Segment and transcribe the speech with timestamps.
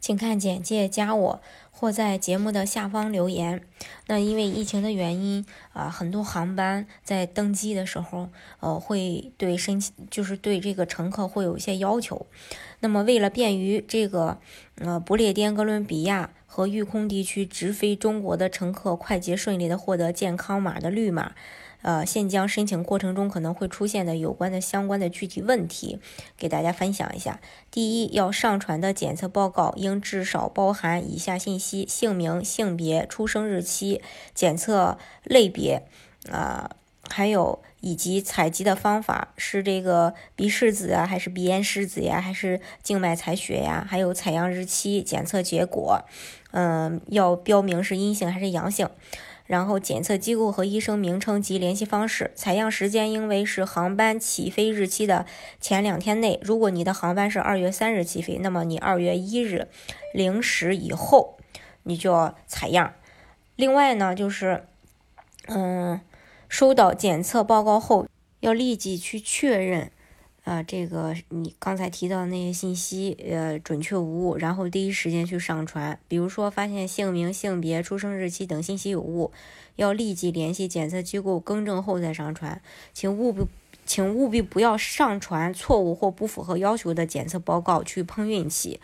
[0.00, 1.40] 请看简介加我
[1.70, 3.62] 或在节目的下方留言。
[4.06, 8.28] 那因为疫情的原因啊，很多航班在登机的时候，
[8.60, 12.26] 呃，会对申请就是对这个乘客会有一些要求。
[12.80, 14.38] 那么为了便于这个
[14.76, 16.30] 呃不列颠哥伦比亚。
[16.50, 21.34] 和育空地区直飞中国的乘客快捷顺利的获得健康码的绿码，
[21.82, 25.98] 呃，现将申请过程中可能会出现的有关的相关的具体问题，
[26.36, 27.40] 给大家分享一下。
[27.70, 34.02] 第一，要上传的检测报告应至少包含以下信息：姓名、性别、出生日期、
[34.34, 35.86] 检测类别，
[36.30, 36.70] 啊。
[37.10, 43.86] 还有以及采集的方法是这个鼻拭子啊，还是鼻咽拭子呀，还是静脉采血呀？
[43.88, 46.04] 还有采样日期、检测结果，
[46.50, 48.90] 嗯，要标明是阴性还是阳性。
[49.48, 52.30] 然后检测机构和医生名称及联系方式。
[52.36, 55.26] 采样时间应为是航班起飞日期的
[55.60, 56.38] 前两天内。
[56.40, 59.66] 如果你的航班是二月三日起飞，那么你二月一日
[60.14, 61.36] 零时以后
[61.82, 62.94] 你就要采样。
[63.56, 64.62] 另外呢，就是
[65.46, 66.00] 嗯。
[66.50, 68.06] 收到检测报告后，
[68.40, 69.92] 要立即去确认，
[70.48, 75.98] 啊，这个你刚才提到的那些信息，呃，准确无误，然后第一时间去上传。
[76.08, 79.30] 比如说，发现姓名、性别、出生日期等信息有误，
[79.76, 82.62] 要立即联系检测机构更正后再上传。
[82.94, 83.42] 请务必，
[83.84, 88.80] 请务必不要上传错误或不符合要求的检测报告去碰运气。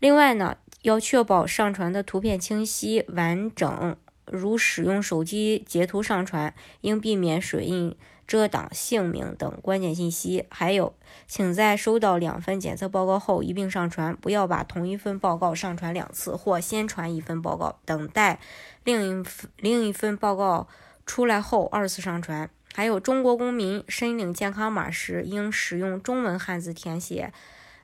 [0.00, 3.96] 另外呢，要确保上传的图片清晰完整。
[4.26, 7.96] 如使用手机截图上传，应避免水印
[8.26, 10.44] 遮挡姓名等关键信息。
[10.50, 10.94] 还有，
[11.28, 18.40] 请在收到两份检测报告后一并上传，不要把同一份报告上传两次，或先传一份报告，等待
[18.82, 20.66] 另一份另一份报告
[21.06, 22.50] 出来后二次上传。
[22.74, 27.32] 还有，中国公民申领健康码时，应使用中文汉字填写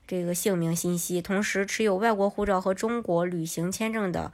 [0.08, 1.22] 这个姓名信息。
[1.22, 4.32] 同时，持有外国护照和中国旅行签证的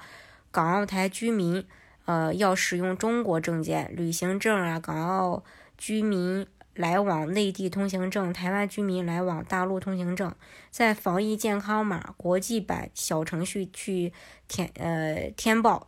[0.51, 1.67] 港澳台居民。
[2.09, 5.45] 呃，要使用中国证件、旅行证啊，港澳
[5.77, 10.35] 居民来往内地通行证、台湾居民来往大陆通行证，
[10.71, 14.15] 在防疫健康码国际版小程序去
[14.49, 15.87] 填呃填报，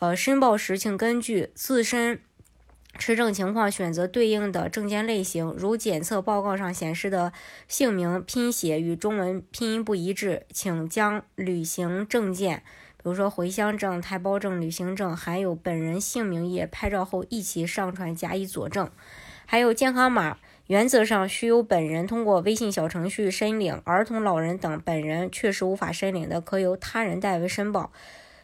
[0.00, 2.20] 呃申报时请根据自身
[2.98, 7.32] 持证情况选择对应的证件类型，如检测报告上显示的
[7.68, 12.64] 姓名拼写与中文拼音不一致，请将旅行证件。
[13.02, 18.90] 比如说回乡证、台胞证、旅行证，还有本人姓名页拍照后一起上传加以佐证。
[19.46, 23.80] 还有健康码，原则上需由本人通过微信小程序申领。
[23.84, 27.90] 儿童、老人等本人确实无法申领的，可由他人代为申报。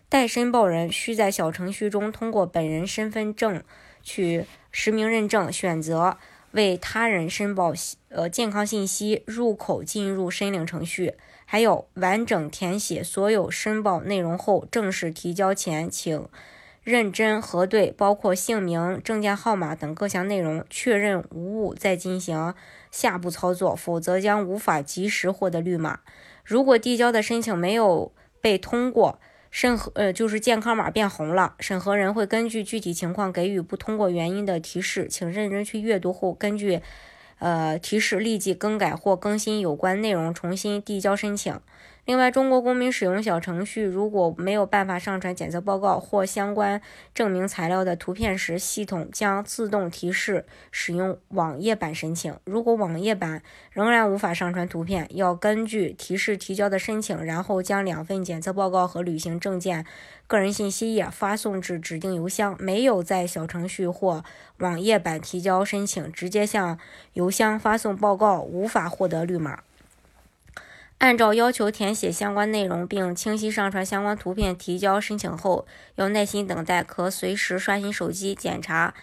[0.09, 3.63] 代申报人需在小程序中通过本人身份证
[4.03, 6.17] 去实名认证，选择
[6.57, 7.75] 为他人申报
[8.09, 11.15] 呃健康信息入口进入申领程序。
[11.45, 16.27] 还有完整填写所有申报内容后，正式提交前，请
[16.83, 22.55] 认真核对，包括姓名、证件号码等各项内容，确认无误再进行
[22.91, 26.01] 下步操作，否则将无法及时获得绿码。
[26.43, 29.21] 如果递交的申请没有被通过，
[29.57, 36.83] 审核呃就是健康码变红了，审核人会根据具体情况给予不通过原因的提示，请认真去阅读后，根据。
[37.39, 41.61] 呃，提示立即更改或更新有关内容，重新递交申请。
[42.07, 46.81] 另外，中国公民使用小程序如果没有办法上传检测报告或相关
[47.13, 52.33] 证明材料的图片时，系统将自动提示使用网页版申请。
[52.45, 59.85] 如果网页版仍然无法上传图片，要根据提示提交的申请，然后将两份检测报告和旅行证件
[60.29, 62.57] 个人信息页发送至指定邮箱。
[62.61, 64.25] 没有在小程序或
[64.59, 66.79] 网页版提交申请，直接向
[67.15, 69.65] 邮箱发送报告，无法获得绿码。
[70.99, 74.57] 按照要求填写相关内容，并清晰上传相关图片。
[74.57, 78.95] 提交申请后，要耐心等待，可随时刷新手机检查，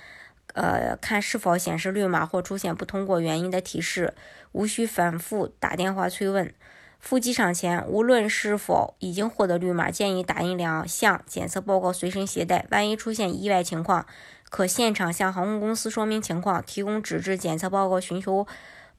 [0.55, 4.13] 呃，看是否显示绿码或出现不通过原因的提示。
[4.53, 6.53] 无需反复打电话催问。
[6.99, 12.65] 赴机场前，无论是否已经获得绿码，建议打印两项检测报告随身携带。
[12.71, 14.05] 万一出现意外情况，
[14.49, 18.47] 可现场向航空公司说明情况，提供纸质检测报告，寻求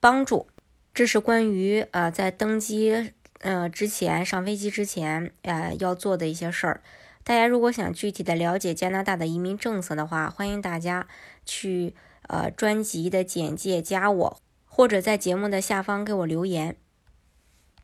[0.00, 0.46] 帮助。
[0.94, 6.80] 这是关于呃，在登机呃之前上飞机之前呃要做的一些事儿。
[7.24, 11.08] 大家如果想具体的了解加拿大的移民政策的话，欢迎大家
[11.44, 11.94] 去
[12.28, 16.76] 呃专辑的简介加我，或者在节目的下方给我留言。